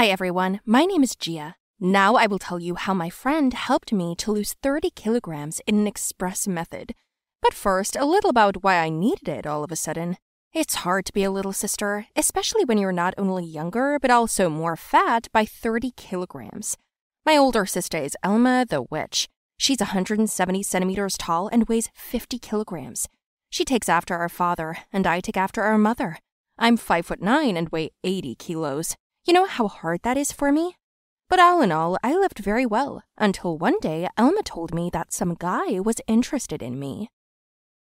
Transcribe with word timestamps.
Hi, 0.00 0.06
everyone. 0.06 0.60
My 0.64 0.86
name 0.86 1.02
is 1.02 1.14
Gia. 1.14 1.56
Now 1.78 2.14
I 2.14 2.26
will 2.26 2.38
tell 2.38 2.58
you 2.58 2.74
how 2.74 2.94
my 2.94 3.10
friend 3.10 3.52
helped 3.52 3.92
me 3.92 4.14
to 4.16 4.32
lose 4.32 4.54
30 4.62 4.88
kilograms 4.96 5.60
in 5.66 5.74
an 5.74 5.86
express 5.86 6.48
method. 6.48 6.94
But 7.42 7.52
first, 7.52 7.96
a 7.96 8.06
little 8.06 8.30
about 8.30 8.62
why 8.64 8.76
I 8.76 8.88
needed 8.88 9.28
it 9.28 9.46
all 9.46 9.62
of 9.62 9.70
a 9.70 9.76
sudden. 9.76 10.16
It's 10.54 10.86
hard 10.86 11.04
to 11.04 11.12
be 11.12 11.22
a 11.22 11.30
little 11.30 11.52
sister, 11.52 12.06
especially 12.16 12.64
when 12.64 12.78
you're 12.78 12.92
not 12.92 13.12
only 13.18 13.44
younger, 13.44 13.98
but 14.00 14.10
also 14.10 14.48
more 14.48 14.74
fat 14.74 15.28
by 15.34 15.44
30 15.44 15.90
kilograms. 15.98 16.78
My 17.26 17.36
older 17.36 17.66
sister 17.66 17.98
is 17.98 18.16
Elma 18.22 18.64
the 18.66 18.80
Witch. 18.80 19.28
She's 19.58 19.80
170 19.80 20.62
centimeters 20.62 21.18
tall 21.18 21.48
and 21.48 21.68
weighs 21.68 21.90
50 21.94 22.38
kilograms. 22.38 23.06
She 23.50 23.66
takes 23.66 23.90
after 23.90 24.16
our 24.16 24.30
father, 24.30 24.78
and 24.94 25.06
I 25.06 25.20
take 25.20 25.36
after 25.36 25.60
our 25.60 25.76
mother. 25.76 26.16
I'm 26.58 26.78
5 26.78 27.04
foot 27.04 27.20
9 27.20 27.54
and 27.54 27.68
weigh 27.68 27.90
80 28.02 28.36
kilos. 28.36 28.96
You 29.24 29.34
know 29.34 29.46
how 29.46 29.68
hard 29.68 30.00
that 30.02 30.16
is 30.16 30.32
for 30.32 30.50
me? 30.50 30.76
But 31.28 31.38
all 31.38 31.62
in 31.62 31.70
all, 31.70 31.98
I 32.02 32.14
lived 32.16 32.38
very 32.38 32.66
well 32.66 33.02
until 33.16 33.56
one 33.56 33.78
day 33.80 34.08
Elma 34.16 34.42
told 34.42 34.74
me 34.74 34.90
that 34.92 35.12
some 35.12 35.34
guy 35.34 35.78
was 35.78 36.00
interested 36.08 36.62
in 36.62 36.78
me. 36.78 37.08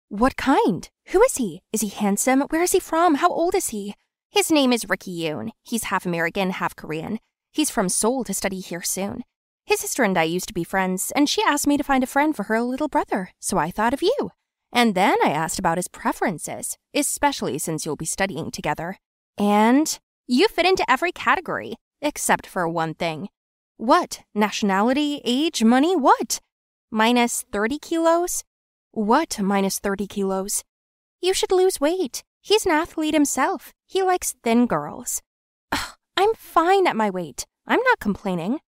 What 0.08 0.36
kind? 0.36 0.88
Who 1.08 1.22
is 1.22 1.36
he? 1.36 1.60
Is 1.72 1.82
he 1.82 1.88
handsome? 1.88 2.40
Where 2.48 2.62
is 2.62 2.72
he 2.72 2.80
from? 2.80 3.16
How 3.16 3.28
old 3.28 3.54
is 3.54 3.68
he? 3.68 3.94
His 4.30 4.50
name 4.50 4.72
is 4.72 4.88
Ricky 4.88 5.16
Yoon. 5.16 5.50
He's 5.62 5.84
half 5.84 6.06
American, 6.06 6.50
half 6.50 6.74
Korean. 6.74 7.18
He's 7.52 7.70
from 7.70 7.88
Seoul 7.88 8.24
to 8.24 8.34
study 8.34 8.60
here 8.60 8.82
soon. 8.82 9.22
His 9.64 9.80
sister 9.80 10.02
and 10.02 10.16
I 10.16 10.22
used 10.22 10.48
to 10.48 10.54
be 10.54 10.64
friends, 10.64 11.12
and 11.14 11.28
she 11.28 11.42
asked 11.42 11.66
me 11.66 11.76
to 11.76 11.84
find 11.84 12.02
a 12.02 12.06
friend 12.06 12.34
for 12.34 12.44
her 12.44 12.60
little 12.62 12.88
brother, 12.88 13.30
so 13.38 13.58
I 13.58 13.70
thought 13.70 13.92
of 13.92 14.02
you. 14.02 14.30
And 14.72 14.94
then 14.94 15.18
I 15.22 15.30
asked 15.30 15.58
about 15.58 15.78
his 15.78 15.88
preferences, 15.88 16.78
especially 16.94 17.58
since 17.58 17.84
you'll 17.84 17.96
be 17.96 18.06
studying 18.06 18.50
together. 18.50 18.96
And 19.36 19.98
you 20.28 20.46
fit 20.46 20.66
into 20.66 20.88
every 20.88 21.10
category, 21.10 21.76
except 22.02 22.46
for 22.46 22.68
one 22.68 22.92
thing. 22.92 23.28
What? 23.78 24.20
Nationality, 24.34 25.22
age, 25.24 25.64
money, 25.64 25.96
what? 25.96 26.38
Minus 26.90 27.44
30 27.50 27.78
kilos? 27.78 28.44
What 28.92 29.40
minus 29.40 29.78
30 29.78 30.06
kilos? 30.06 30.64
You 31.22 31.32
should 31.32 31.50
lose 31.50 31.80
weight. 31.80 32.22
He's 32.42 32.66
an 32.66 32.72
athlete 32.72 33.14
himself. 33.14 33.72
He 33.86 34.02
likes 34.02 34.36
thin 34.44 34.66
girls. 34.66 35.22
Ugh, 35.72 35.96
I'm 36.16 36.34
fine 36.34 36.86
at 36.86 36.96
my 36.96 37.08
weight. 37.08 37.46
I'm 37.66 37.80
not 37.80 37.98
complaining. 37.98 38.60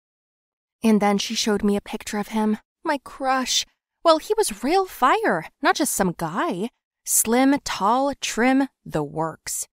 And 0.82 1.00
then 1.00 1.18
she 1.18 1.34
showed 1.34 1.62
me 1.62 1.76
a 1.76 1.82
picture 1.82 2.18
of 2.18 2.28
him. 2.28 2.56
My 2.82 2.98
crush. 3.04 3.66
Well, 4.02 4.18
he 4.18 4.32
was 4.36 4.64
real 4.64 4.86
fire, 4.86 5.46
not 5.60 5.76
just 5.76 5.92
some 5.92 6.14
guy. 6.16 6.70
Slim, 7.04 7.58
tall, 7.64 8.12
trim, 8.20 8.68
the 8.84 9.02
works. 9.02 9.66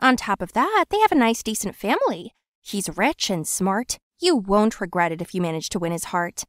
On 0.00 0.16
top 0.16 0.40
of 0.40 0.52
that, 0.52 0.86
they 0.90 1.00
have 1.00 1.12
a 1.12 1.16
nice, 1.16 1.42
decent 1.42 1.74
family. 1.74 2.32
He's 2.60 2.96
rich 2.96 3.30
and 3.30 3.46
smart. 3.46 3.98
You 4.20 4.36
won't 4.36 4.80
regret 4.80 5.10
it 5.10 5.20
if 5.20 5.34
you 5.34 5.42
manage 5.42 5.68
to 5.70 5.78
win 5.78 5.92
his 5.92 6.04
heart. 6.04 6.44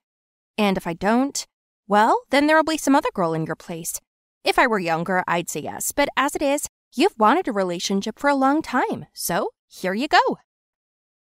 And 0.58 0.78
if 0.78 0.86
I 0.86 0.94
don't, 0.94 1.46
well, 1.88 2.22
then 2.30 2.46
there'll 2.46 2.64
be 2.64 2.78
some 2.78 2.96
other 2.96 3.10
girl 3.14 3.34
in 3.34 3.46
your 3.46 3.56
place. 3.56 4.00
If 4.44 4.60
I 4.60 4.68
were 4.68 4.80
younger, 4.80 5.24
I'd 5.28 5.50
say 5.50 5.62
yes, 5.62 5.92
but 5.92 6.10
as 6.16 6.36
it 6.36 6.42
is, 6.42 6.68
you've 6.94 7.18
wanted 7.18 7.48
a 7.48 7.52
relationship 7.52 8.20
for 8.20 8.30
a 8.30 8.36
long 8.36 8.62
time, 8.62 9.08
so 9.14 9.50
here 9.68 9.94
you 9.94 10.08
go. 10.08 10.38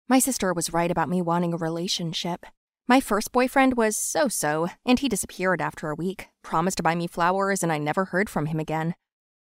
My 0.08 0.18
sister 0.18 0.52
was 0.52 0.72
right 0.72 0.90
about 0.90 1.08
me 1.08 1.22
wanting 1.22 1.54
a 1.54 1.58
relationship. 1.58 2.44
My 2.86 3.00
first 3.00 3.32
boyfriend 3.32 3.76
was 3.76 3.96
so 3.96 4.28
so, 4.28 4.68
and 4.84 4.98
he 4.98 5.08
disappeared 5.08 5.60
after 5.60 5.90
a 5.90 5.94
week, 5.94 6.28
promised 6.42 6.78
to 6.78 6.82
buy 6.82 6.94
me 6.94 7.06
flowers, 7.06 7.62
and 7.62 7.72
I 7.72 7.78
never 7.78 8.06
heard 8.06 8.30
from 8.30 8.46
him 8.46 8.60
again. 8.60 8.94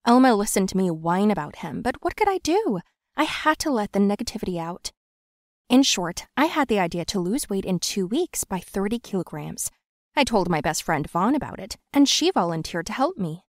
Elma 0.06 0.34
listened 0.34 0.68
to 0.70 0.76
me 0.76 0.90
whine 0.90 1.30
about 1.30 1.56
him, 1.56 1.82
but 1.82 1.96
what 2.00 2.16
could 2.16 2.28
I 2.28 2.38
do? 2.38 2.80
I 3.16 3.24
had 3.24 3.58
to 3.60 3.70
let 3.70 3.92
the 3.92 3.98
negativity 3.98 4.58
out. 4.58 4.92
In 5.68 5.82
short, 5.82 6.26
I 6.36 6.46
had 6.46 6.68
the 6.68 6.80
idea 6.80 7.04
to 7.06 7.20
lose 7.20 7.50
weight 7.50 7.64
in 7.64 7.78
two 7.78 8.06
weeks 8.06 8.44
by 8.44 8.60
30 8.60 8.98
kilograms. 8.98 9.70
I 10.16 10.24
told 10.24 10.48
my 10.48 10.60
best 10.60 10.82
friend 10.82 11.08
Vaughn 11.08 11.34
about 11.34 11.60
it, 11.60 11.76
and 11.92 12.08
she 12.08 12.30
volunteered 12.30 12.86
to 12.86 12.92
help 12.92 13.18
me. 13.18 13.44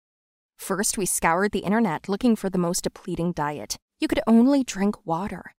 First, 0.58 0.98
we 0.98 1.06
scoured 1.06 1.54
the 1.54 1.60
internet 1.60 2.08
looking 2.08 2.36
for 2.36 2.50
the 2.50 2.60
most 2.60 2.84
depleting 2.84 3.32
diet. 3.32 3.78
You 4.00 4.08
could 4.08 4.20
only 4.28 4.64
drink 4.64 5.06
water. 5.06 5.56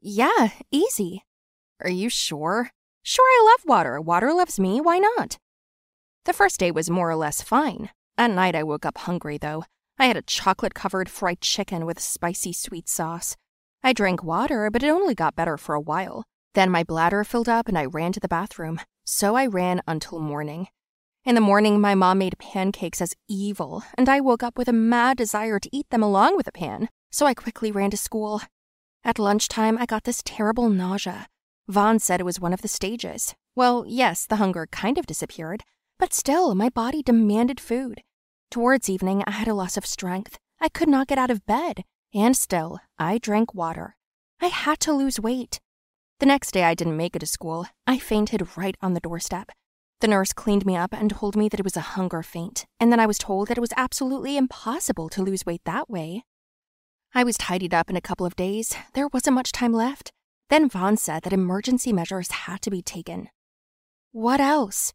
Yeah, 0.00 0.50
easy. 0.70 1.24
Are 1.80 1.90
you 1.90 2.08
sure? 2.08 2.70
Sure, 3.02 3.24
I 3.24 3.44
love 3.44 3.66
water. 3.66 4.00
Water 4.00 4.32
loves 4.32 4.60
me. 4.60 4.80
Why 4.80 4.98
not? 4.98 5.38
The 6.26 6.32
first 6.32 6.60
day 6.60 6.70
was 6.70 6.90
more 6.90 7.10
or 7.10 7.16
less 7.16 7.42
fine. 7.42 7.90
At 8.16 8.30
night, 8.30 8.54
I 8.54 8.62
woke 8.62 8.86
up 8.86 8.98
hungry, 8.98 9.38
though. 9.38 9.64
I 10.00 10.06
had 10.06 10.16
a 10.16 10.22
chocolate 10.22 10.72
covered 10.72 11.10
fried 11.10 11.42
chicken 11.42 11.84
with 11.84 12.00
spicy 12.00 12.54
sweet 12.54 12.88
sauce. 12.88 13.36
I 13.82 13.92
drank 13.92 14.24
water, 14.24 14.70
but 14.70 14.82
it 14.82 14.88
only 14.88 15.14
got 15.14 15.36
better 15.36 15.58
for 15.58 15.74
a 15.74 15.80
while. 15.80 16.24
Then 16.54 16.70
my 16.70 16.82
bladder 16.84 17.22
filled 17.22 17.50
up 17.50 17.68
and 17.68 17.76
I 17.76 17.84
ran 17.84 18.12
to 18.12 18.20
the 18.20 18.26
bathroom. 18.26 18.80
So 19.04 19.36
I 19.36 19.44
ran 19.44 19.82
until 19.86 20.18
morning. 20.18 20.68
In 21.26 21.34
the 21.34 21.42
morning, 21.42 21.82
my 21.82 21.94
mom 21.94 22.16
made 22.16 22.38
pancakes 22.38 23.02
as 23.02 23.14
evil, 23.28 23.84
and 23.98 24.08
I 24.08 24.20
woke 24.20 24.42
up 24.42 24.56
with 24.56 24.68
a 24.68 24.72
mad 24.72 25.18
desire 25.18 25.58
to 25.58 25.68
eat 25.70 25.90
them 25.90 26.02
along 26.02 26.34
with 26.34 26.48
a 26.48 26.52
pan, 26.52 26.88
so 27.10 27.26
I 27.26 27.34
quickly 27.34 27.70
ran 27.70 27.90
to 27.90 27.98
school. 27.98 28.40
At 29.04 29.18
lunchtime, 29.18 29.76
I 29.76 29.84
got 29.84 30.04
this 30.04 30.22
terrible 30.24 30.70
nausea. 30.70 31.26
Vaughn 31.68 31.98
said 31.98 32.20
it 32.20 32.24
was 32.24 32.40
one 32.40 32.54
of 32.54 32.62
the 32.62 32.68
stages. 32.68 33.34
Well, 33.54 33.84
yes, 33.86 34.24
the 34.24 34.36
hunger 34.36 34.66
kind 34.72 34.96
of 34.96 35.04
disappeared, 35.04 35.62
but 35.98 36.14
still, 36.14 36.54
my 36.54 36.70
body 36.70 37.02
demanded 37.02 37.60
food. 37.60 38.00
Towards 38.50 38.90
evening, 38.90 39.22
I 39.28 39.30
had 39.30 39.46
a 39.46 39.54
loss 39.54 39.76
of 39.76 39.86
strength. 39.86 40.36
I 40.60 40.68
could 40.68 40.88
not 40.88 41.06
get 41.06 41.18
out 41.18 41.30
of 41.30 41.46
bed. 41.46 41.84
And 42.12 42.36
still, 42.36 42.80
I 42.98 43.18
drank 43.18 43.54
water. 43.54 43.94
I 44.40 44.46
had 44.46 44.80
to 44.80 44.92
lose 44.92 45.20
weight. 45.20 45.60
The 46.18 46.26
next 46.26 46.50
day, 46.50 46.64
I 46.64 46.74
didn't 46.74 46.96
make 46.96 47.14
it 47.14 47.20
to 47.20 47.26
school. 47.26 47.66
I 47.86 47.98
fainted 47.98 48.56
right 48.56 48.76
on 48.82 48.94
the 48.94 49.00
doorstep. 49.00 49.52
The 50.00 50.08
nurse 50.08 50.32
cleaned 50.32 50.66
me 50.66 50.76
up 50.76 50.92
and 50.92 51.10
told 51.10 51.36
me 51.36 51.48
that 51.48 51.60
it 51.60 51.64
was 51.64 51.76
a 51.76 51.92
hunger 51.94 52.22
faint, 52.22 52.66
and 52.80 52.90
then 52.90 52.98
I 52.98 53.06
was 53.06 53.18
told 53.18 53.48
that 53.48 53.58
it 53.58 53.60
was 53.60 53.72
absolutely 53.76 54.36
impossible 54.36 55.08
to 55.10 55.22
lose 55.22 55.46
weight 55.46 55.62
that 55.64 55.88
way. 55.88 56.24
I 57.14 57.22
was 57.22 57.36
tidied 57.36 57.74
up 57.74 57.88
in 57.88 57.96
a 57.96 58.00
couple 58.00 58.26
of 58.26 58.34
days. 58.34 58.74
There 58.94 59.08
wasn't 59.12 59.34
much 59.34 59.52
time 59.52 59.72
left. 59.72 60.10
Then 60.48 60.68
Vaughn 60.68 60.96
said 60.96 61.22
that 61.22 61.32
emergency 61.32 61.92
measures 61.92 62.30
had 62.30 62.62
to 62.62 62.70
be 62.70 62.82
taken. 62.82 63.28
What 64.10 64.40
else? 64.40 64.92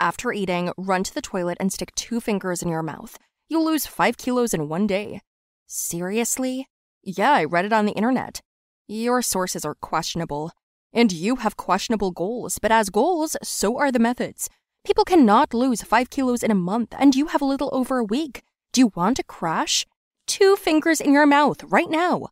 After 0.00 0.32
eating, 0.32 0.72
run 0.76 1.02
to 1.04 1.12
the 1.12 1.20
toilet 1.20 1.56
and 1.58 1.72
stick 1.72 1.94
two 1.94 2.20
fingers 2.20 2.62
in 2.62 2.68
your 2.68 2.82
mouth. 2.82 3.18
You'll 3.48 3.64
lose 3.64 3.86
five 3.86 4.16
kilos 4.16 4.54
in 4.54 4.68
one 4.68 4.86
day. 4.86 5.20
Seriously? 5.66 6.68
Yeah, 7.02 7.32
I 7.32 7.44
read 7.44 7.64
it 7.64 7.72
on 7.72 7.86
the 7.86 7.92
internet. 7.92 8.40
Your 8.86 9.22
sources 9.22 9.64
are 9.64 9.74
questionable. 9.74 10.52
And 10.92 11.12
you 11.12 11.36
have 11.36 11.56
questionable 11.56 12.12
goals, 12.12 12.58
but 12.58 12.72
as 12.72 12.90
goals, 12.90 13.36
so 13.42 13.76
are 13.76 13.92
the 13.92 13.98
methods. 13.98 14.48
People 14.84 15.04
cannot 15.04 15.52
lose 15.52 15.82
five 15.82 16.10
kilos 16.10 16.42
in 16.42 16.50
a 16.50 16.54
month, 16.54 16.94
and 16.98 17.14
you 17.14 17.26
have 17.26 17.42
a 17.42 17.46
little 17.46 17.68
over 17.72 17.98
a 17.98 18.04
week. 18.04 18.42
Do 18.72 18.80
you 18.80 18.92
want 18.94 19.16
to 19.16 19.24
crash? 19.24 19.84
Two 20.26 20.56
fingers 20.56 21.00
in 21.00 21.12
your 21.12 21.26
mouth 21.26 21.64
right 21.64 21.90
now. 21.90 22.28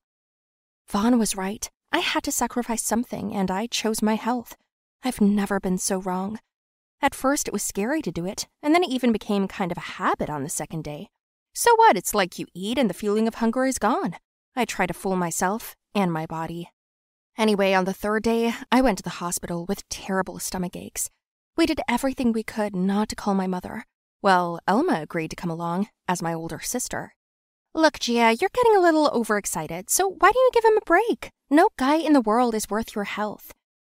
Vaughn 0.88 1.18
was 1.18 1.36
right. 1.36 1.68
I 1.92 1.98
had 1.98 2.22
to 2.24 2.32
sacrifice 2.32 2.82
something, 2.82 3.34
and 3.34 3.50
I 3.50 3.66
chose 3.66 4.02
my 4.02 4.14
health. 4.14 4.56
I've 5.02 5.20
never 5.20 5.60
been 5.60 5.78
so 5.78 5.98
wrong. 5.98 6.38
At 7.06 7.14
first, 7.14 7.46
it 7.46 7.52
was 7.52 7.62
scary 7.62 8.02
to 8.02 8.10
do 8.10 8.26
it, 8.26 8.48
and 8.60 8.74
then 8.74 8.82
it 8.82 8.90
even 8.90 9.12
became 9.12 9.46
kind 9.46 9.70
of 9.70 9.78
a 9.78 9.92
habit 10.02 10.28
on 10.28 10.42
the 10.42 10.48
second 10.48 10.82
day. 10.82 11.06
So 11.54 11.72
what? 11.76 11.96
It's 11.96 12.16
like 12.16 12.36
you 12.36 12.46
eat 12.52 12.78
and 12.78 12.90
the 12.90 13.00
feeling 13.02 13.28
of 13.28 13.36
hunger 13.36 13.64
is 13.64 13.78
gone. 13.78 14.16
I 14.56 14.64
try 14.64 14.86
to 14.86 14.92
fool 14.92 15.14
myself 15.14 15.76
and 15.94 16.12
my 16.12 16.26
body. 16.26 16.72
Anyway, 17.38 17.74
on 17.74 17.84
the 17.84 17.92
third 17.92 18.24
day, 18.24 18.54
I 18.72 18.80
went 18.80 18.98
to 18.98 19.04
the 19.04 19.20
hospital 19.22 19.66
with 19.66 19.88
terrible 19.88 20.40
stomach 20.40 20.74
aches. 20.74 21.08
We 21.56 21.64
did 21.64 21.80
everything 21.88 22.32
we 22.32 22.42
could 22.42 22.74
not 22.74 23.08
to 23.10 23.14
call 23.14 23.34
my 23.34 23.46
mother. 23.46 23.84
Well, 24.20 24.58
Elma 24.66 25.00
agreed 25.00 25.28
to 25.28 25.36
come 25.36 25.50
along 25.50 25.86
as 26.08 26.20
my 26.20 26.34
older 26.34 26.58
sister. 26.58 27.14
Look, 27.72 28.00
Gia, 28.00 28.34
you're 28.34 28.50
getting 28.52 28.74
a 28.74 28.80
little 28.80 29.08
overexcited, 29.10 29.90
so 29.90 30.08
why 30.08 30.32
don't 30.32 30.34
you 30.34 30.50
give 30.52 30.64
him 30.64 30.76
a 30.76 30.84
break? 30.84 31.30
No 31.50 31.68
guy 31.78 31.98
in 31.98 32.14
the 32.14 32.20
world 32.20 32.56
is 32.56 32.68
worth 32.68 32.96
your 32.96 33.04
health. 33.04 33.52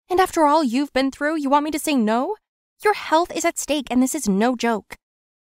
And 0.09 0.21
after 0.21 0.45
all 0.45 0.63
you've 0.63 0.93
been 0.93 1.11
through, 1.11 1.39
you 1.39 1.51
want 1.51 1.65
me 1.65 1.73
to 1.73 1.79
say 1.81 1.97
no? 1.97 2.37
Your 2.83 2.95
health 2.95 3.31
is 3.35 3.45
at 3.45 3.59
stake, 3.59 3.89
and 3.91 4.03
this 4.03 4.15
is 4.15 4.27
no 4.27 4.57
joke. 4.57 4.97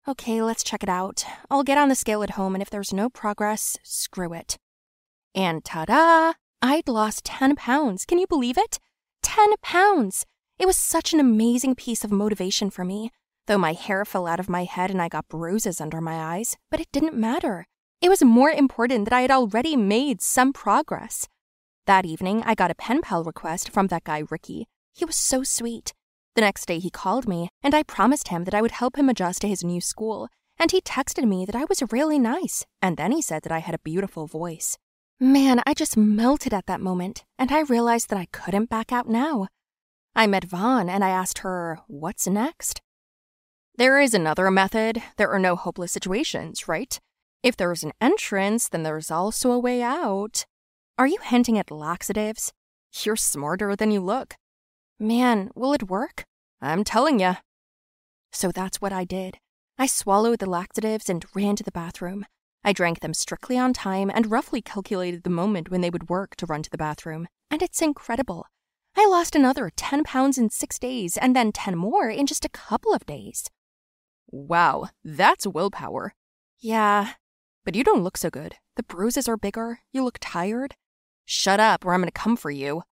Okay, 0.05 0.41
let's 0.41 0.63
check 0.63 0.83
it 0.83 0.89
out. 0.89 1.23
I'll 1.49 1.63
get 1.63 1.77
on 1.77 1.87
the 1.87 1.95
scale 1.95 2.21
at 2.21 2.31
home, 2.31 2.53
and 2.53 2.61
if 2.61 2.69
there's 2.69 2.91
no 2.91 3.09
progress, 3.09 3.77
screw 3.81 4.33
it. 4.33 4.57
And 5.33 5.63
ta 5.63 5.85
da! 5.85 6.33
I'd 6.61 6.89
lost 6.89 7.23
10 7.23 7.55
pounds. 7.55 8.05
Can 8.05 8.17
you 8.19 8.27
believe 8.27 8.57
it? 8.57 8.77
10 9.21 9.53
pounds! 9.61 10.25
It 10.59 10.65
was 10.65 10.75
such 10.75 11.13
an 11.13 11.21
amazing 11.21 11.75
piece 11.75 12.03
of 12.03 12.11
motivation 12.11 12.69
for 12.69 12.83
me, 12.83 13.09
though 13.47 13.57
my 13.57 13.71
hair 13.71 14.03
fell 14.03 14.27
out 14.27 14.41
of 14.41 14.49
my 14.49 14.65
head 14.65 14.91
and 14.91 15.01
I 15.01 15.07
got 15.07 15.29
bruises 15.29 15.79
under 15.79 16.01
my 16.01 16.15
eyes, 16.35 16.57
but 16.69 16.81
it 16.81 16.91
didn't 16.91 17.15
matter. 17.15 17.65
It 18.01 18.09
was 18.09 18.21
more 18.21 18.51
important 18.51 19.05
that 19.05 19.13
I 19.13 19.21
had 19.21 19.31
already 19.31 19.77
made 19.77 20.21
some 20.21 20.51
progress. 20.51 21.29
That 21.85 22.05
evening, 22.05 22.43
I 22.45 22.53
got 22.53 22.71
a 22.71 22.75
pen 22.75 23.01
pal 23.01 23.23
request 23.23 23.69
from 23.69 23.87
that 23.87 24.03
guy, 24.03 24.23
Ricky. 24.29 24.67
He 24.93 25.05
was 25.05 25.15
so 25.15 25.43
sweet. 25.43 25.93
The 26.35 26.41
next 26.41 26.65
day, 26.65 26.79
he 26.79 26.89
called 26.89 27.27
me, 27.27 27.49
and 27.61 27.75
I 27.75 27.83
promised 27.83 28.29
him 28.29 28.43
that 28.45 28.55
I 28.55 28.61
would 28.61 28.71
help 28.71 28.97
him 28.97 29.07
adjust 29.07 29.41
to 29.41 29.47
his 29.47 29.63
new 29.63 29.79
school. 29.79 30.29
And 30.57 30.71
he 30.71 30.81
texted 30.81 31.27
me 31.27 31.45
that 31.45 31.55
I 31.55 31.65
was 31.65 31.83
really 31.91 32.17
nice, 32.19 32.65
and 32.81 32.97
then 32.97 33.11
he 33.11 33.21
said 33.21 33.43
that 33.43 33.51
I 33.51 33.59
had 33.59 33.75
a 33.75 33.79
beautiful 33.79 34.27
voice. 34.27 34.77
Man, 35.19 35.61
I 35.65 35.73
just 35.73 35.95
melted 35.95 36.53
at 36.53 36.65
that 36.65 36.81
moment, 36.81 37.23
and 37.37 37.51
I 37.51 37.61
realized 37.61 38.09
that 38.09 38.19
I 38.19 38.27
couldn't 38.31 38.69
back 38.69 38.91
out 38.91 39.07
now. 39.07 39.47
I 40.15 40.27
met 40.27 40.43
Vaughn 40.43 40.89
and 40.89 41.03
I 41.03 41.09
asked 41.09 41.39
her, 41.39 41.79
What's 41.87 42.27
next? 42.27 42.81
There 43.75 43.99
is 43.99 44.13
another 44.13 44.51
method. 44.51 45.01
There 45.17 45.31
are 45.31 45.39
no 45.39 45.55
hopeless 45.55 45.91
situations, 45.91 46.67
right? 46.67 46.99
If 47.41 47.57
there's 47.57 47.83
an 47.83 47.93
entrance, 47.99 48.69
then 48.69 48.83
there's 48.83 49.09
also 49.09 49.51
a 49.51 49.59
way 49.59 49.81
out. 49.81 50.45
Are 50.97 51.07
you 51.07 51.17
hinting 51.23 51.57
at 51.57 51.71
laxatives? 51.71 52.53
You're 53.03 53.15
smarter 53.15 53.75
than 53.75 53.89
you 53.89 54.01
look. 54.01 54.35
Man, 54.99 55.49
will 55.55 55.73
it 55.73 55.89
work? 55.89 56.25
I'm 56.61 56.83
telling 56.83 57.19
ya. 57.19 57.35
So 58.31 58.51
that's 58.51 58.81
what 58.81 58.93
I 58.93 59.03
did. 59.03 59.37
I 59.77 59.87
swallowed 59.87 60.39
the 60.39 60.49
laxatives 60.49 61.09
and 61.09 61.25
ran 61.33 61.55
to 61.55 61.63
the 61.63 61.71
bathroom. 61.71 62.25
I 62.63 62.73
drank 62.73 63.01
them 63.01 63.13
strictly 63.13 63.57
on 63.57 63.73
time 63.73 64.09
and 64.13 64.31
roughly 64.31 64.61
calculated 64.61 65.23
the 65.23 65.29
moment 65.29 65.69
when 65.69 65.81
they 65.81 65.89
would 65.89 66.09
work 66.09 66.35
to 66.37 66.45
run 66.45 66.63
to 66.63 66.69
the 66.69 66.77
bathroom. 66.77 67.27
And 67.51 67.61
it's 67.61 67.81
incredible. 67.81 68.45
I 68.95 69.07
lost 69.07 69.35
another 69.35 69.71
10 69.75 70.03
pounds 70.03 70.37
in 70.37 70.49
six 70.49 70.79
days 70.79 71.17
and 71.17 71.35
then 71.35 71.51
10 71.51 71.75
more 71.75 72.09
in 72.09 72.27
just 72.27 72.45
a 72.45 72.49
couple 72.49 72.93
of 72.93 73.05
days. 73.05 73.49
Wow, 74.27 74.89
that's 75.03 75.47
willpower. 75.47 76.13
Yeah, 76.59 77.13
but 77.65 77.75
you 77.75 77.83
don't 77.83 78.03
look 78.03 78.17
so 78.17 78.29
good. 78.29 78.55
The 78.75 78.83
bruises 78.83 79.27
are 79.27 79.37
bigger. 79.37 79.79
You 79.91 80.03
look 80.03 80.17
tired. 80.21 80.75
Shut 81.25 81.59
up, 81.59 81.85
or 81.85 81.93
I'm 81.93 82.01
gonna 82.01 82.11
come 82.11 82.35
for 82.35 82.51
you. 82.51 82.83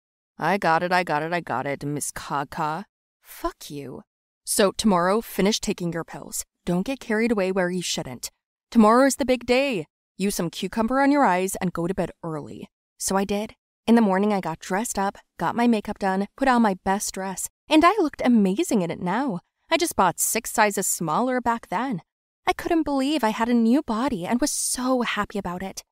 I 0.43 0.57
got 0.57 0.81
it, 0.81 0.91
I 0.91 1.03
got 1.03 1.21
it, 1.21 1.31
I 1.31 1.39
got 1.39 1.67
it, 1.67 1.85
Miss 1.85 2.09
Kaka. 2.09 2.85
Fuck 3.21 3.69
you. 3.69 4.01
So, 4.43 4.71
tomorrow, 4.71 5.21
finish 5.21 5.59
taking 5.59 5.93
your 5.93 6.03
pills. 6.03 6.45
Don't 6.65 6.83
get 6.83 6.99
carried 6.99 7.31
away 7.31 7.51
where 7.51 7.69
you 7.69 7.83
shouldn't. 7.83 8.31
Tomorrow 8.71 9.05
is 9.05 9.17
the 9.17 9.25
big 9.25 9.45
day. 9.45 9.85
Use 10.17 10.33
some 10.33 10.49
cucumber 10.49 10.99
on 10.99 11.11
your 11.11 11.23
eyes 11.23 11.55
and 11.61 11.71
go 11.71 11.85
to 11.85 11.93
bed 11.93 12.09
early. 12.23 12.67
So 12.97 13.15
I 13.15 13.23
did. 13.23 13.53
In 13.85 13.93
the 13.93 14.01
morning, 14.01 14.33
I 14.33 14.41
got 14.41 14.57
dressed 14.57 14.97
up, 14.97 15.19
got 15.38 15.55
my 15.55 15.67
makeup 15.67 15.99
done, 15.99 16.27
put 16.35 16.47
on 16.47 16.63
my 16.63 16.75
best 16.83 17.13
dress, 17.13 17.47
and 17.69 17.85
I 17.85 17.91
looked 17.99 18.23
amazing 18.25 18.81
in 18.81 18.89
it 18.89 18.99
now. 18.99 19.41
I 19.69 19.77
just 19.77 19.95
bought 19.95 20.19
six 20.19 20.51
sizes 20.51 20.88
smaller 20.88 21.39
back 21.39 21.67
then. 21.67 22.01
I 22.47 22.53
couldn't 22.53 22.81
believe 22.81 23.23
I 23.23 23.29
had 23.29 23.47
a 23.47 23.53
new 23.53 23.83
body 23.83 24.25
and 24.25 24.41
was 24.41 24.51
so 24.51 25.03
happy 25.03 25.38
about 25.38 25.61
it. 25.61 25.83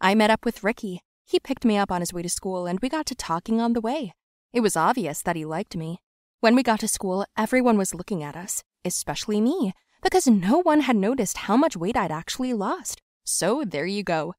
I 0.00 0.14
met 0.14 0.30
up 0.30 0.46
with 0.46 0.64
Ricky. 0.64 1.02
He 1.26 1.40
picked 1.40 1.64
me 1.64 1.76
up 1.76 1.90
on 1.90 2.00
his 2.00 2.12
way 2.12 2.22
to 2.22 2.28
school 2.28 2.66
and 2.66 2.78
we 2.80 2.88
got 2.88 3.04
to 3.06 3.14
talking 3.16 3.60
on 3.60 3.72
the 3.72 3.80
way. 3.80 4.12
It 4.52 4.60
was 4.60 4.76
obvious 4.76 5.22
that 5.22 5.34
he 5.34 5.44
liked 5.44 5.76
me. 5.76 5.98
When 6.40 6.54
we 6.54 6.62
got 6.62 6.78
to 6.80 6.88
school, 6.88 7.26
everyone 7.36 7.76
was 7.76 7.94
looking 7.94 8.22
at 8.22 8.36
us, 8.36 8.62
especially 8.84 9.40
me, 9.40 9.74
because 10.02 10.28
no 10.28 10.58
one 10.60 10.82
had 10.82 10.94
noticed 10.94 11.38
how 11.38 11.56
much 11.56 11.76
weight 11.76 11.96
I'd 11.96 12.12
actually 12.12 12.54
lost. 12.54 13.02
So 13.24 13.64
there 13.66 13.86
you 13.86 14.04
go. 14.04 14.34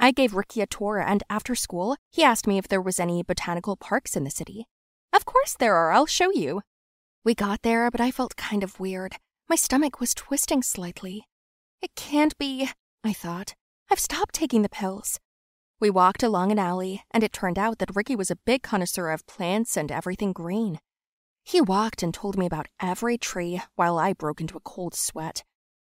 I 0.00 0.10
gave 0.10 0.34
Ricky 0.34 0.60
a 0.60 0.66
tour, 0.66 0.98
and 0.98 1.22
after 1.30 1.54
school, 1.54 1.96
he 2.10 2.24
asked 2.24 2.46
me 2.46 2.58
if 2.58 2.66
there 2.66 2.82
was 2.82 2.98
any 2.98 3.22
botanical 3.22 3.76
parks 3.76 4.16
in 4.16 4.24
the 4.24 4.30
city. 4.30 4.66
Of 5.12 5.24
course 5.24 5.54
there 5.56 5.76
are, 5.76 5.92
I'll 5.92 6.06
show 6.06 6.32
you. 6.32 6.62
We 7.24 7.34
got 7.34 7.62
there, 7.62 7.88
but 7.90 8.00
I 8.00 8.10
felt 8.10 8.36
kind 8.36 8.64
of 8.64 8.80
weird. 8.80 9.16
My 9.48 9.56
stomach 9.56 10.00
was 10.00 10.12
twisting 10.12 10.62
slightly. 10.62 11.28
It 11.80 11.94
can't 11.94 12.36
be, 12.36 12.68
I 13.04 13.12
thought. 13.12 13.54
I've 13.90 14.00
stopped 14.00 14.34
taking 14.34 14.62
the 14.62 14.68
pills. 14.68 15.20
We 15.78 15.90
walked 15.90 16.22
along 16.22 16.52
an 16.52 16.58
alley, 16.58 17.04
and 17.10 17.22
it 17.22 17.34
turned 17.34 17.58
out 17.58 17.78
that 17.78 17.94
Ricky 17.94 18.16
was 18.16 18.30
a 18.30 18.36
big 18.36 18.62
connoisseur 18.62 19.10
of 19.10 19.26
plants 19.26 19.76
and 19.76 19.92
everything 19.92 20.32
green. 20.32 20.80
He 21.44 21.60
walked 21.60 22.02
and 22.02 22.14
told 22.14 22.38
me 22.38 22.46
about 22.46 22.68
every 22.80 23.18
tree 23.18 23.60
while 23.74 23.98
I 23.98 24.14
broke 24.14 24.40
into 24.40 24.56
a 24.56 24.60
cold 24.60 24.94
sweat. 24.94 25.44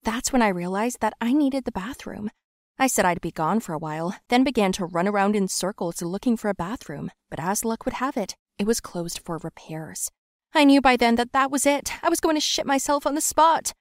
That's 0.03 0.33
when 0.33 0.43
I 0.43 0.49
realized 0.49 1.01
that 1.01 1.15
I 1.21 1.33
needed 1.33 1.65
the 1.65 1.73
bathroom. 1.73 2.31
I 2.79 2.89
said 2.89 3.07
I'd 3.07 3.23
be 3.23 3.31
gone 3.31 3.61
for 3.61 3.73
a 3.73 3.79
while, 3.79 4.15
then 4.29 4.45
began 4.45 4.73
to 4.73 4.85
run 4.85 5.09
around 5.09 5.35
in 5.35 5.49
circles 5.49 6.03
looking 6.03 6.37
for 6.37 6.51
a 6.51 6.55
bathroom, 6.55 7.11
but 7.31 7.41
as 7.41 7.65
luck 7.65 7.87
would 7.87 7.95
have 7.95 8.19
it, 8.19 8.37
it 8.59 8.67
was 8.67 8.81
closed 8.81 9.21
for 9.25 9.39
repairs. 9.39 10.11
I 10.55 10.65
knew 10.65 10.83
by 10.83 10.97
then 10.97 11.15
that 11.17 11.33
that 11.33 11.51
was 11.51 11.65
it. 11.65 11.93
I 12.03 12.11
was 12.11 12.21
going 12.21 12.37
to 12.37 12.41
shit 12.41 12.67
myself 12.67 13.07
on 13.07 13.15
the 13.15 13.21
spot. 13.21 13.73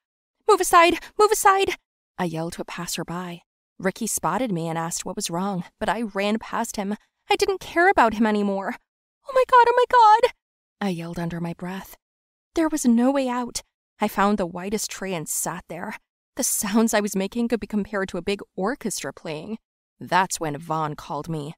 Move 0.47 0.61
aside! 0.61 0.99
Move 1.19 1.31
aside! 1.31 1.75
I 2.17 2.23
yelled 2.25 2.53
to 2.53 2.61
a 2.61 2.65
passerby. 2.65 3.43
Ricky 3.79 4.07
spotted 4.07 4.51
me 4.51 4.67
and 4.67 4.77
asked 4.77 5.05
what 5.05 5.15
was 5.15 5.29
wrong, 5.29 5.63
but 5.79 5.87
I 5.87 6.01
ran 6.01 6.37
past 6.37 6.75
him. 6.75 6.95
I 7.31 7.37
didn't 7.37 7.61
care 7.61 7.89
about 7.89 8.13
him 8.13 8.25
anymore. 8.25 8.75
Oh 9.27 9.31
my 9.33 9.43
god, 9.49 9.65
oh 9.69 9.73
my 9.75 9.85
god! 9.89 10.33
I 10.81 10.89
yelled 10.89 11.17
under 11.17 11.39
my 11.39 11.53
breath. 11.53 11.95
There 12.55 12.67
was 12.67 12.83
no 12.83 13.09
way 13.09 13.29
out. 13.29 13.61
I 14.01 14.07
found 14.07 14.37
the 14.37 14.45
widest 14.45 14.91
tree 14.91 15.13
and 15.13 15.29
sat 15.29 15.63
there. 15.69 15.95
The 16.35 16.43
sounds 16.43 16.93
I 16.93 16.99
was 16.99 17.15
making 17.15 17.47
could 17.47 17.59
be 17.59 17.67
compared 17.67 18.09
to 18.09 18.17
a 18.17 18.21
big 18.21 18.41
orchestra 18.55 19.13
playing. 19.13 19.59
That's 19.99 20.39
when 20.39 20.57
Vaughn 20.57 20.95
called 20.95 21.29
me. 21.29 21.53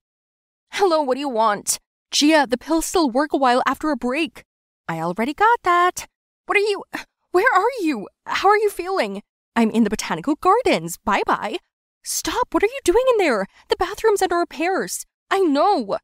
Hello, 0.73 1.01
what 1.01 1.15
do 1.15 1.19
you 1.19 1.29
want? 1.29 1.79
Gia, 2.11 2.45
the 2.47 2.57
pills 2.57 2.85
still 2.85 3.09
work 3.09 3.33
a 3.33 3.37
while 3.37 3.63
after 3.65 3.89
a 3.89 3.97
break. 3.97 4.43
I 4.87 4.99
already 4.99 5.33
got 5.33 5.59
that. 5.63 6.07
What 6.45 6.57
are 6.57 6.61
you? 6.61 6.83
Where 7.31 7.53
are 7.55 7.69
you? 7.81 8.07
How 8.25 8.49
are 8.49 8.57
you 8.57 8.69
feeling? 8.69 9.21
I'm 9.55 9.69
in 9.71 9.85
the 9.85 9.89
botanical 9.89 10.35
gardens. 10.35 10.97
Bye 10.97 11.23
bye. 11.25 11.57
Stop. 12.03 12.53
What 12.53 12.63
are 12.63 12.67
you 12.67 12.79
doing 12.83 13.03
in 13.11 13.17
there? 13.17 13.45
The 13.69 13.75
bathroom's 13.77 14.21
under 14.21 14.37
repairs. 14.37 15.05
I 15.29 15.39
know. 15.39 15.97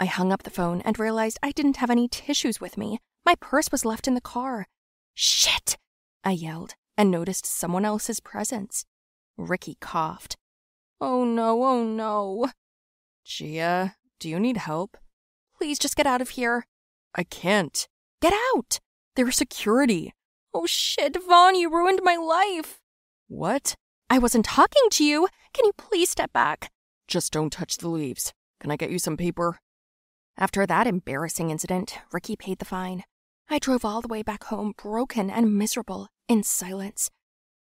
I 0.00 0.06
hung 0.06 0.32
up 0.32 0.42
the 0.42 0.50
phone 0.50 0.80
and 0.82 0.98
realized 0.98 1.38
I 1.42 1.52
didn't 1.52 1.76
have 1.76 1.90
any 1.90 2.08
tissues 2.08 2.60
with 2.60 2.76
me. 2.76 2.98
My 3.24 3.34
purse 3.36 3.70
was 3.70 3.84
left 3.84 4.08
in 4.08 4.14
the 4.14 4.20
car. 4.20 4.66
Shit! 5.14 5.76
I 6.24 6.32
yelled 6.32 6.74
and 6.96 7.10
noticed 7.10 7.46
someone 7.46 7.84
else's 7.84 8.20
presence. 8.20 8.84
Ricky 9.36 9.76
coughed. 9.80 10.36
Oh 11.00 11.24
no, 11.24 11.62
oh 11.64 11.84
no. 11.84 12.50
Gia, 13.24 13.96
do 14.18 14.28
you 14.28 14.40
need 14.40 14.56
help? 14.56 14.96
Please 15.56 15.78
just 15.78 15.96
get 15.96 16.06
out 16.06 16.20
of 16.20 16.30
here. 16.30 16.66
I 17.14 17.24
can't. 17.24 17.86
Get 18.20 18.34
out! 18.54 18.80
There's 19.16 19.36
security. 19.36 20.12
Oh 20.52 20.66
shit, 20.66 21.16
Vaughn, 21.22 21.54
you 21.54 21.70
ruined 21.70 22.00
my 22.02 22.16
life. 22.16 22.80
What? 23.28 23.76
I 24.14 24.18
wasn't 24.18 24.44
talking 24.44 24.84
to 24.92 25.02
you. 25.02 25.26
Can 25.52 25.64
you 25.64 25.72
please 25.76 26.08
step 26.08 26.32
back? 26.32 26.70
Just 27.08 27.32
don't 27.32 27.50
touch 27.50 27.78
the 27.78 27.88
leaves. 27.88 28.32
Can 28.60 28.70
I 28.70 28.76
get 28.76 28.92
you 28.92 29.00
some 29.00 29.16
paper? 29.16 29.58
After 30.38 30.64
that 30.66 30.86
embarrassing 30.86 31.50
incident, 31.50 31.98
Ricky 32.12 32.36
paid 32.36 32.60
the 32.60 32.64
fine. 32.64 33.02
I 33.50 33.58
drove 33.58 33.84
all 33.84 34.00
the 34.00 34.06
way 34.06 34.22
back 34.22 34.44
home 34.44 34.72
broken 34.80 35.30
and 35.30 35.58
miserable, 35.58 36.06
in 36.28 36.44
silence. 36.44 37.10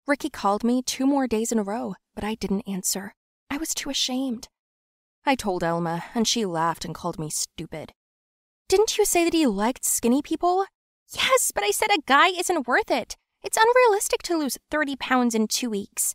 Ricky 0.06 0.30
called 0.30 0.64
me 0.64 0.84
two 0.84 1.08
more 1.08 1.26
days 1.26 1.52
in 1.52 1.58
a 1.58 1.64
row, 1.64 1.96
but 2.14 2.24
I 2.24 2.36
didn't 2.36 2.68
answer. 2.68 3.16
I 3.50 3.58
was 3.58 3.74
too 3.74 3.90
ashamed. 3.90 4.48
I 5.26 5.34
told 5.34 5.64
Elma, 5.64 6.04
and 6.14 6.28
she 6.28 6.46
laughed 6.46 6.86
and 6.86 6.94
called 6.94 7.18
me 7.18 7.32
stupid. 7.32 7.94
Didn't 8.70 8.96
you 8.96 9.06
say 9.06 9.24
that 9.24 9.34
he 9.34 9.48
liked 9.48 9.86
skinny 9.86 10.22
people? 10.22 10.68
Yes, 11.16 11.51
but 11.51 11.63
I 11.63 11.72
said 11.72 11.89
a 11.89 12.04
guy 12.06 12.27
isn't 12.27 12.68
worth 12.68 12.92
it. 12.92 13.18
It's 13.42 13.58
unrealistic 13.58 14.22
to 14.22 14.38
lose 14.38 14.60
30 14.70 14.98
pounds 14.98 15.34
in 15.34 15.48
two 15.48 15.72
weeks. 15.72 16.13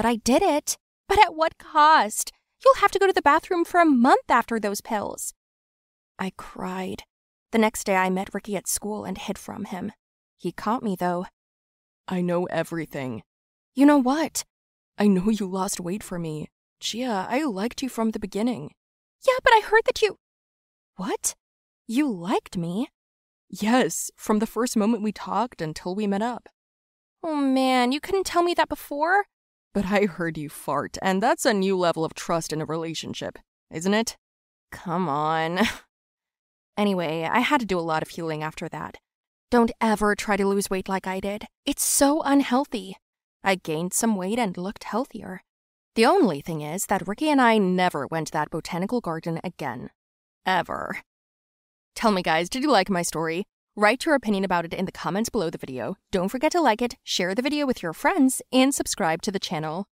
But 0.00 0.08
I 0.08 0.16
did 0.16 0.40
it. 0.40 0.78
But 1.08 1.18
at 1.18 1.34
what 1.34 1.58
cost? 1.58 2.32
You'll 2.64 2.80
have 2.80 2.90
to 2.92 2.98
go 2.98 3.06
to 3.06 3.12
the 3.12 3.20
bathroom 3.20 3.66
for 3.66 3.82
a 3.82 3.84
month 3.84 4.30
after 4.30 4.58
those 4.58 4.80
pills. 4.80 5.34
I 6.18 6.32
cried. 6.38 7.02
The 7.52 7.58
next 7.58 7.84
day 7.84 7.96
I 7.96 8.08
met 8.08 8.32
Ricky 8.32 8.56
at 8.56 8.66
school 8.66 9.04
and 9.04 9.18
hid 9.18 9.36
from 9.36 9.66
him. 9.66 9.92
He 10.38 10.52
caught 10.52 10.82
me, 10.82 10.96
though. 10.98 11.26
I 12.08 12.22
know 12.22 12.46
everything. 12.46 13.24
You 13.74 13.84
know 13.84 13.98
what? 13.98 14.46
I 14.96 15.06
know 15.06 15.28
you 15.28 15.46
lost 15.46 15.80
weight 15.80 16.02
for 16.02 16.18
me. 16.18 16.48
Gia, 16.80 17.26
I 17.28 17.44
liked 17.44 17.82
you 17.82 17.90
from 17.90 18.12
the 18.12 18.18
beginning. 18.18 18.70
Yeah, 19.28 19.36
but 19.44 19.52
I 19.52 19.60
heard 19.62 19.82
that 19.84 20.00
you. 20.00 20.16
What? 20.96 21.34
You 21.86 22.10
liked 22.10 22.56
me? 22.56 22.88
Yes, 23.50 24.10
from 24.16 24.38
the 24.38 24.46
first 24.46 24.78
moment 24.78 25.02
we 25.02 25.12
talked 25.12 25.60
until 25.60 25.94
we 25.94 26.06
met 26.06 26.22
up. 26.22 26.48
Oh 27.22 27.36
man, 27.36 27.92
you 27.92 28.00
couldn't 28.00 28.24
tell 28.24 28.42
me 28.42 28.54
that 28.54 28.70
before? 28.70 29.26
But 29.72 29.86
I 29.86 30.06
heard 30.06 30.36
you 30.36 30.48
fart, 30.48 30.98
and 31.00 31.22
that's 31.22 31.46
a 31.46 31.54
new 31.54 31.76
level 31.76 32.04
of 32.04 32.14
trust 32.14 32.52
in 32.52 32.60
a 32.60 32.64
relationship, 32.64 33.38
isn't 33.70 33.94
it? 33.94 34.16
Come 34.70 35.08
on. 35.08 35.60
Anyway, 36.78 37.28
I 37.30 37.40
had 37.40 37.60
to 37.60 37.66
do 37.66 37.78
a 37.78 37.80
lot 37.80 38.02
of 38.02 38.08
healing 38.08 38.42
after 38.42 38.66
that. 38.70 38.96
Don't 39.50 39.70
ever 39.82 40.14
try 40.14 40.38
to 40.38 40.46
lose 40.46 40.70
weight 40.70 40.88
like 40.88 41.06
I 41.06 41.20
did. 41.20 41.44
It's 41.66 41.84
so 41.84 42.22
unhealthy. 42.22 42.96
I 43.44 43.56
gained 43.56 43.92
some 43.92 44.16
weight 44.16 44.38
and 44.38 44.56
looked 44.56 44.84
healthier. 44.84 45.42
The 45.94 46.06
only 46.06 46.40
thing 46.40 46.62
is 46.62 46.86
that 46.86 47.06
Ricky 47.06 47.28
and 47.28 47.38
I 47.38 47.58
never 47.58 48.06
went 48.06 48.28
to 48.28 48.32
that 48.32 48.50
botanical 48.50 49.02
garden 49.02 49.40
again. 49.44 49.90
Ever. 50.46 51.00
Tell 51.94 52.12
me, 52.12 52.22
guys, 52.22 52.48
did 52.48 52.62
you 52.62 52.70
like 52.70 52.88
my 52.88 53.02
story? 53.02 53.44
Write 53.80 54.04
your 54.04 54.14
opinion 54.14 54.44
about 54.44 54.66
it 54.66 54.74
in 54.74 54.84
the 54.84 54.92
comments 54.92 55.30
below 55.30 55.48
the 55.48 55.56
video. 55.56 55.96
Don't 56.10 56.28
forget 56.28 56.52
to 56.52 56.60
like 56.60 56.82
it, 56.82 56.96
share 57.02 57.34
the 57.34 57.40
video 57.40 57.64
with 57.64 57.82
your 57.82 57.94
friends, 57.94 58.42
and 58.52 58.74
subscribe 58.74 59.22
to 59.22 59.32
the 59.32 59.38
channel. 59.38 59.86